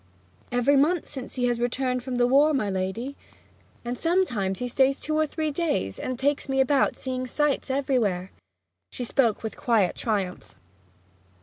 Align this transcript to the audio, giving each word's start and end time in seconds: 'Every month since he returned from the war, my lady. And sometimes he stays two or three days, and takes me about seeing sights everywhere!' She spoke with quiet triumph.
'Every 0.51 0.75
month 0.75 1.05
since 1.05 1.35
he 1.35 1.47
returned 1.53 2.01
from 2.01 2.15
the 2.15 2.25
war, 2.25 2.55
my 2.55 2.71
lady. 2.71 3.15
And 3.85 3.99
sometimes 3.99 4.57
he 4.57 4.67
stays 4.67 4.99
two 4.99 5.15
or 5.15 5.27
three 5.27 5.51
days, 5.51 5.99
and 5.99 6.17
takes 6.17 6.49
me 6.49 6.59
about 6.59 6.95
seeing 6.95 7.27
sights 7.27 7.69
everywhere!' 7.69 8.31
She 8.91 9.03
spoke 9.03 9.43
with 9.43 9.55
quiet 9.55 9.95
triumph. 9.95 10.55